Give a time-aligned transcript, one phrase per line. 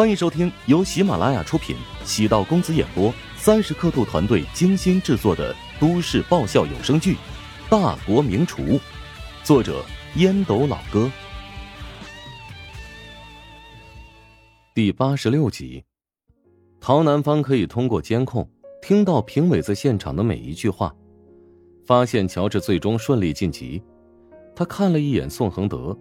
[0.00, 7.12] 欢迎收听由喜马拉雅出品、喜道公子演播、三十刻度团队精心制作的都市爆笑有声剧
[7.68, 8.62] 《大国名厨》，
[9.44, 9.84] 作者
[10.16, 11.10] 烟斗老哥，
[14.74, 15.84] 第八十六集。
[16.80, 20.96] 陶南方可以通过监控听到评委在现场的每一句话，
[21.84, 23.82] 发现乔治最终顺利晋级。
[24.56, 25.94] 他看了一眼宋恒德，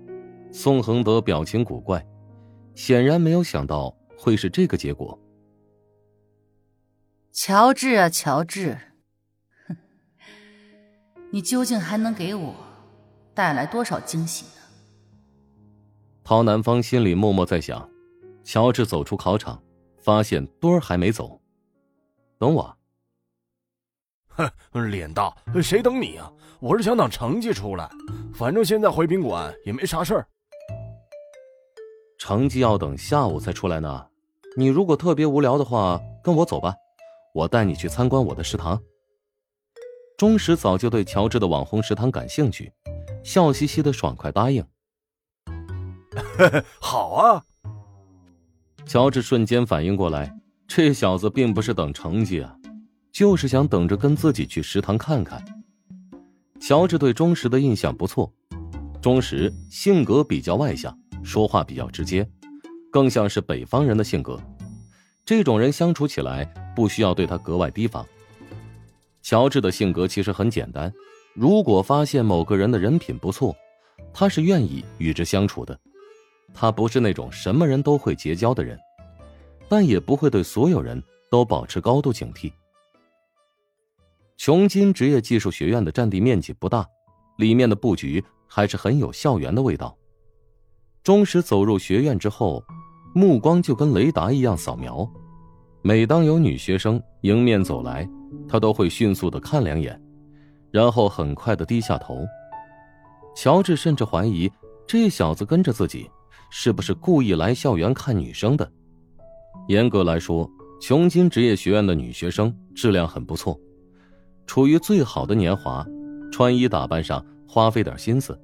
[0.53, 2.01] 宋恒德表情古怪。
[2.79, 5.19] 显然没有想到会是这个结果。
[7.33, 8.77] 乔治啊，乔治，
[9.67, 9.75] 哼，
[11.29, 12.55] 你究竟还能给我
[13.33, 14.61] 带来多少惊喜呢？
[16.23, 17.87] 陶南方心里默默在想。
[18.45, 19.61] 乔治走出考场，
[19.97, 21.37] 发现墩儿还没走。
[22.37, 22.77] 等我。
[24.29, 24.49] 哼，
[24.89, 26.31] 脸大，谁等你啊？
[26.61, 27.89] 我是想等成绩出来，
[28.33, 30.25] 反正现在回宾馆也没啥事儿。
[32.29, 34.05] 成绩要等下午才出来呢，
[34.55, 36.75] 你如果特别无聊的话，跟我走吧，
[37.33, 38.79] 我带你去参观我的食堂。
[40.15, 42.71] 钟石早就对乔治的网红食堂感兴趣，
[43.23, 44.63] 笑嘻嘻的爽快答应。
[46.79, 47.43] 好啊！
[48.85, 50.31] 乔治瞬间反应过来，
[50.67, 52.55] 这小子并不是等成绩啊，
[53.11, 55.43] 就是想等着跟自己去食堂看看。
[56.61, 58.31] 乔治对钟石的印象不错，
[59.01, 60.95] 钟石性格比较外向。
[61.29, 62.27] 说话比较直接，
[62.91, 64.41] 更像是北方人的性格。
[65.23, 66.43] 这种人相处起来
[66.75, 68.03] 不需要对他格外提防。
[69.21, 70.91] 乔治的性格其实很简单，
[71.35, 73.55] 如果发现某个人的人品不错，
[74.11, 75.79] 他是愿意与之相处的。
[76.51, 78.75] 他不是那种什么人都会结交的人，
[79.67, 82.51] 但也不会对所有人都保持高度警惕。
[84.35, 86.87] 琼金职业技术学院的占地面积不大，
[87.37, 89.95] 里面的布局还是很有校园的味道。
[91.03, 92.63] 钟石走入学院之后，
[93.13, 95.09] 目光就跟雷达一样扫描。
[95.81, 98.07] 每当有女学生迎面走来，
[98.47, 99.99] 他都会迅速的看两眼，
[100.71, 102.25] 然后很快的低下头。
[103.35, 104.51] 乔治甚至怀疑
[104.85, 106.09] 这小子跟着自己，
[106.49, 108.69] 是不是故意来校园看女生的？
[109.69, 110.49] 严格来说，
[110.81, 113.57] 琼金职业学院的女学生质量很不错，
[114.45, 115.85] 处于最好的年华，
[116.29, 118.37] 穿衣打扮上花费点心思，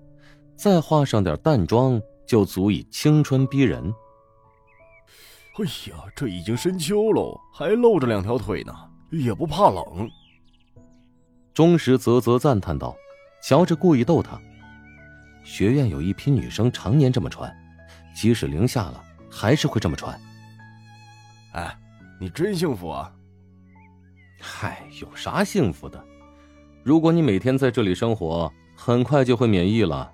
[0.56, 2.02] 再画上点淡妆。
[2.26, 3.94] 就足以青春逼人。
[5.58, 8.74] 哎呀，这已经深秋喽，还露着两条腿呢，
[9.10, 10.10] 也不怕冷。
[11.54, 12.94] 钟石啧啧赞叹道
[13.42, 14.38] ：“乔治故意逗他，
[15.46, 17.50] 学院有一批女生常年这么穿，
[18.14, 20.20] 即使零下了，还是会这么穿。”
[21.54, 21.78] 哎，
[22.20, 23.10] 你真幸福啊！
[24.42, 26.04] 嗨，有啥幸福的？
[26.84, 30.12] 如果你每天在这里生活，很快就会免疫了。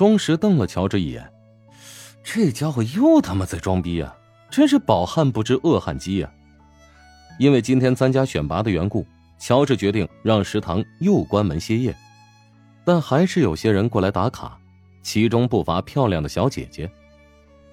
[0.00, 1.30] 钟石瞪了乔治一眼，
[2.24, 4.16] 这家伙又他妈在装逼啊！
[4.50, 6.32] 真是饱汉不知饿汉饥呀！
[7.38, 9.06] 因为今天参加选拔的缘故，
[9.38, 11.94] 乔治决定让食堂又关门歇业，
[12.82, 14.58] 但还是有些人过来打卡，
[15.02, 16.90] 其中不乏漂亮的小姐姐。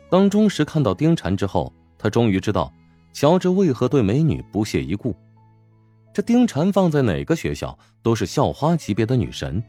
[0.10, 2.74] 当钟石看到丁婵之后，他终于知道
[3.14, 5.16] 乔治为何对美女不屑一顾。
[6.14, 9.64] 这丁婵放在哪个学校都是校花级别的女神。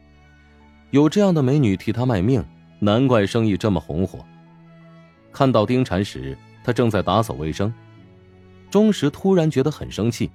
[0.91, 2.43] 有这样的美女替他卖命，
[2.79, 4.25] 难怪生意这么红火。
[5.31, 7.71] 看到丁婵时，他正在打扫卫生。
[8.71, 10.31] 钟石突然觉得很生气，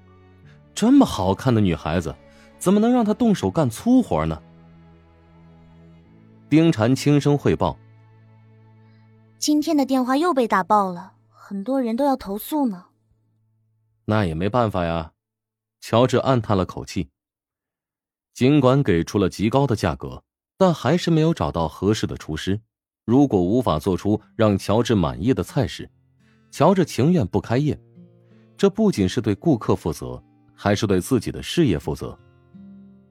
[0.74, 2.14] 这么好看的女孩子，
[2.58, 4.40] 怎么能让她动手干粗活呢？
[6.48, 7.76] 丁婵轻声汇报
[9.38, 12.86] ：“今天的电话又被打爆了，很多人都要投诉呢。”
[14.06, 15.12] 那也没办法呀，
[15.80, 17.10] 乔治暗叹了口气。
[18.32, 20.22] 尽管给出了极高的价格。
[20.64, 22.58] 但还是没有找到合适的厨师。
[23.04, 25.86] 如果无法做出让乔治满意的菜式，
[26.50, 27.78] 乔治情愿不开业。
[28.56, 30.24] 这不仅是对顾客负责，
[30.54, 32.18] 还是对自己的事业负责。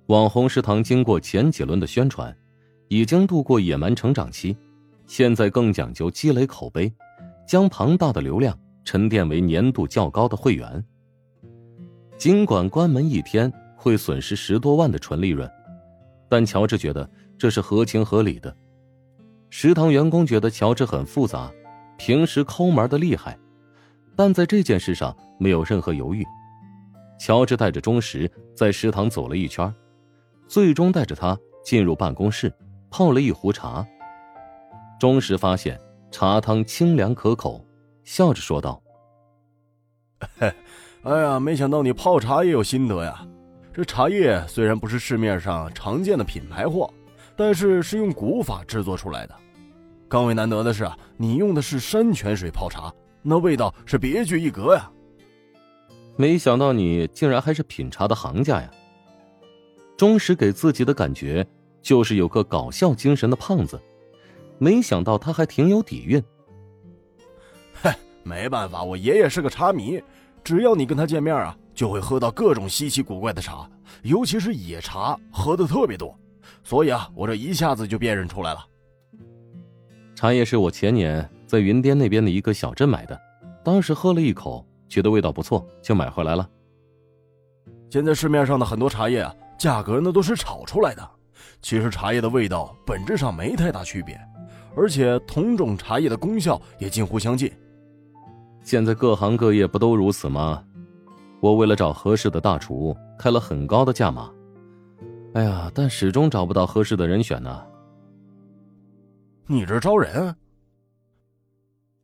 [0.07, 2.35] 网红食堂经过前几轮的宣传，
[2.87, 4.57] 已经度过野蛮成长期，
[5.05, 6.91] 现在更讲究积累口碑，
[7.47, 10.83] 将庞大的流量沉淀为年度较高的会员。
[12.17, 15.47] 尽管关门一天会损失十多万的纯利润，
[16.27, 17.07] 但乔治觉得。
[17.37, 18.55] 这是合情合理的。
[19.49, 21.51] 食堂员工觉得乔治很复杂，
[21.97, 23.37] 平时抠门的厉害，
[24.15, 26.25] 但在这件事上没有任何犹豫。
[27.19, 29.73] 乔治带着钟石在食堂走了一圈，
[30.47, 32.51] 最终带着他进入办公室，
[32.89, 33.85] 泡了一壶茶。
[34.99, 37.63] 钟石发现茶汤清凉可口，
[38.03, 38.81] 笑着说道
[41.03, 43.25] ：“哎呀，没想到你泡茶也有心得呀！
[43.71, 46.91] 这茶叶虽然不是市面上常见的品牌货。”
[47.35, 49.35] 但是是用古法制作出来的，
[50.07, 54.89] 更为难得的是啊，你用的是山泉水泡茶，那味道是别具一格呀。
[56.15, 58.69] 没想到你竟然还是品茶的行家呀！
[59.97, 61.45] 钟石给自己的感觉
[61.81, 63.81] 就是有个搞笑精神的胖子，
[64.59, 66.23] 没想到他还挺有底蕴。
[67.73, 70.01] 嗨，没办法，我爷爷是个茶迷，
[70.43, 73.67] 只要你跟他见面啊，就会喝到各种稀奇古怪的茶，
[74.03, 76.15] 尤其是野茶，喝的特别多，
[76.63, 78.65] 所以啊，我这一下子就辨认出来了。
[80.15, 83.19] 茶叶是我前年在云滇那边的一个小镇买的，
[83.63, 84.65] 当时喝了一口。
[84.89, 86.47] 觉得味道不错，就买回来了。
[87.89, 91.09] 现在市面上的很多茶叶啊，价格那都是炒出来的。
[91.63, 94.19] 其实茶叶的味道本质上没太大区别，
[94.75, 97.51] 而且同种茶叶的功效也近乎相近。
[98.61, 100.63] 现在各行各业不都如此吗？
[101.41, 104.31] 我为了找合适的大厨，开了很高的价码。
[105.33, 107.65] 哎呀，但始终找不到合适的人选呢。
[109.47, 110.35] 你这招人？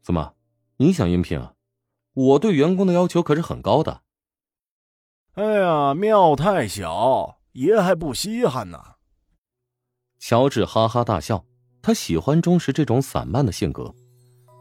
[0.02, 0.34] 怎么，
[0.78, 1.54] 你想应聘啊？
[2.14, 4.02] 我对员工的要求可是很高的。
[5.36, 8.80] 哎呀，庙太小，爷还不稀罕呢。
[10.18, 11.46] 乔治哈哈大笑，
[11.84, 13.94] 他喜欢钟石这种散漫的性格，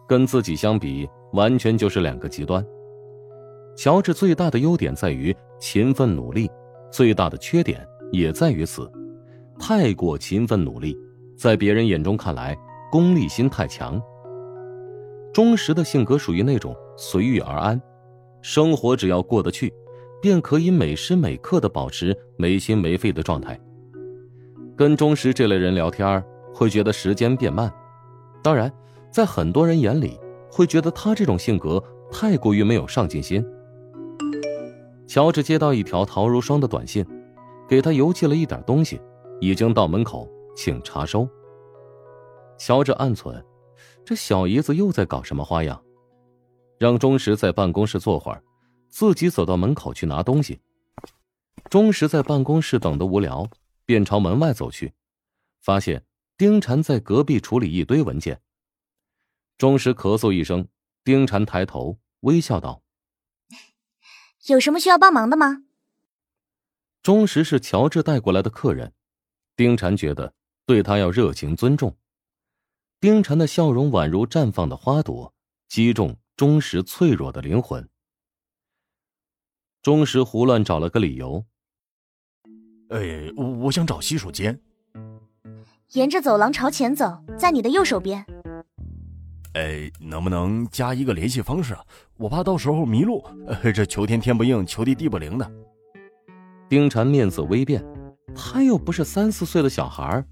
[0.06, 2.64] 跟自己相比，完全就是两个极端。
[3.76, 6.50] 乔治最大的优点在于勤奋努力，
[6.92, 8.90] 最大的缺点也在于此，
[9.58, 10.96] 太过勤奋努力，
[11.36, 12.56] 在别人眼中看来，
[12.90, 14.00] 功利心太强。
[15.32, 16.74] 钟石的性格属于那种。
[17.00, 17.80] 随遇而安，
[18.42, 19.72] 生活只要过得去，
[20.20, 23.56] 便可以每时每刻的保持没心没肺的状态。
[24.76, 26.20] 跟钟石这类人聊天，
[26.52, 27.72] 会觉得时间变慢。
[28.42, 28.68] 当然，
[29.12, 30.18] 在很多人眼里，
[30.50, 31.80] 会觉得他这种性格
[32.10, 33.46] 太过于没有上进心。
[35.06, 37.06] 乔治接到一条陶如霜的短信，
[37.68, 39.00] 给他邮寄了一点东西，
[39.40, 40.26] 已经到门口，
[40.56, 41.28] 请查收。
[42.58, 43.44] 乔治暗存，
[44.04, 45.80] 这小姨子又在搞什么花样？
[46.78, 48.42] 让钟石在办公室坐会儿，
[48.88, 50.60] 自己走到门口去拿东西。
[51.68, 53.46] 钟石在办公室等得无聊，
[53.84, 54.94] 便朝门外走去，
[55.60, 56.02] 发现
[56.38, 58.40] 丁婵在隔壁处理一堆文件。
[59.58, 60.66] 钟石咳嗽一声，
[61.04, 62.82] 丁婵抬头微笑道
[64.46, 65.64] ：“有什么需要帮忙的吗？”
[67.02, 68.92] 钟石是乔治带过来的客人，
[69.56, 70.34] 丁禅觉得
[70.66, 71.96] 对他要热情尊重。
[73.00, 75.32] 丁禅的笑容宛如绽放的花朵，
[75.68, 76.16] 击中。
[76.36, 77.88] 钟石脆弱的灵魂。
[79.82, 81.44] 钟石胡乱找了个理由。
[82.90, 83.32] 哎，
[83.64, 84.60] 我想找洗手间。
[85.94, 88.24] 沿着走廊朝前走，在你的右手边。
[89.54, 91.84] 哎，能不能加一个联系方式啊？
[92.18, 93.26] 我怕到时候迷路。
[93.74, 95.52] 这求天天不应，求地地不灵的。
[96.68, 97.82] 丁禅面色微变，
[98.34, 100.22] 他又不是三四岁的小孩，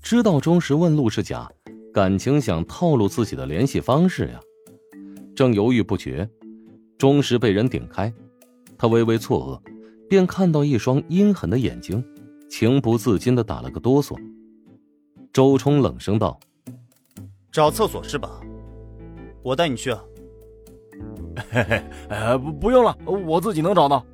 [0.00, 1.50] 知道钟石问路是假，
[1.92, 4.40] 感情想套路自己的联系方式呀。
[5.34, 6.28] 正犹豫不决，
[6.96, 8.12] 钟石被人顶开，
[8.78, 12.04] 他微微错愕，便看到一双阴狠的眼睛，
[12.48, 14.16] 情不自禁的打了个哆嗦。
[15.32, 16.38] 周冲冷声道
[17.50, 18.40] ：“找厕所是吧？
[19.42, 20.00] 我带你去啊。
[21.50, 24.04] ”“嘿嘿，呃，不不用了，我自己能找到。”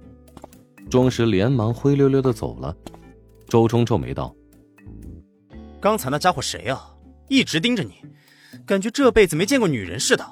[0.90, 2.74] 钟石连忙灰溜溜的走了。
[3.48, 4.34] 周冲皱眉道
[5.80, 6.90] ：“刚才那家伙谁啊？
[7.28, 7.94] 一直盯着你，
[8.64, 10.24] 感觉这辈子没见过女人似的。”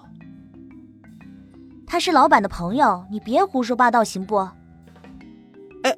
[1.86, 4.36] 他是老板的朋友，你别胡说八道，行不？
[5.82, 5.96] 哎，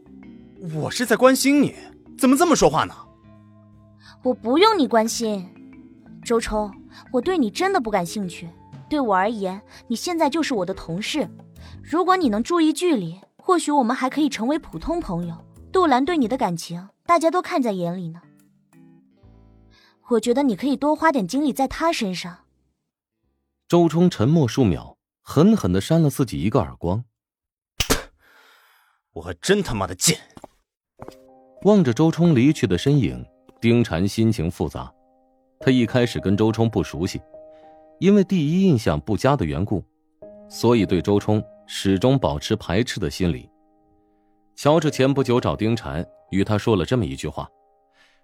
[0.74, 1.74] 我是在关心你，
[2.18, 2.94] 怎么这么说话呢？
[4.22, 5.48] 我不用你关心，
[6.24, 6.70] 周冲，
[7.12, 8.48] 我对你真的不感兴趣。
[8.90, 11.28] 对我而言，你现在就是我的同事。
[11.82, 15.36] 如果你能注意距离，或许我们还可以成为普通朋友。
[15.70, 18.20] 杜兰对你的感情，大家都看在眼里呢。
[20.08, 22.38] 我觉得你可以多花点精力在他身上。
[23.68, 24.96] 周冲沉默数秒。
[25.22, 27.04] 狠狠的扇了自己一个耳光。
[29.12, 30.18] 我还真他妈的贱！
[31.62, 33.24] 望着周冲离去的身影，
[33.60, 34.92] 丁禅心情复杂。
[35.60, 37.20] 他一开始跟周冲不熟悉，
[37.98, 39.84] 因为第一印象不佳的缘故，
[40.48, 43.50] 所以对周冲始终保持排斥的心理。
[44.54, 47.48] 乔治前不久找丁禅，与他说了这么一句话：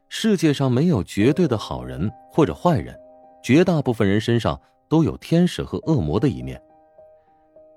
[0.09, 2.99] 世界上没有绝对的好人或者坏人，
[3.43, 4.59] 绝大部分人身上
[4.89, 6.61] 都有天使和恶魔的一面。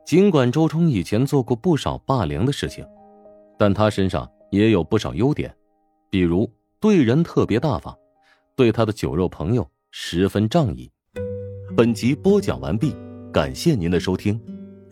[0.06, 2.86] 尽管周冲以前做过不少霸凌的事情，
[3.58, 5.54] 但他身上也有不少优点，
[6.10, 7.98] 比如对人特别大方，
[8.56, 10.92] 对他的酒肉朋友十分仗义。
[11.76, 12.96] 本集播讲完毕，
[13.34, 14.40] 感谢您的收听。